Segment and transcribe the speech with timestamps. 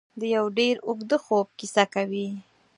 [0.19, 2.27] د یو ډېر اوږده خوب کیسه کوي.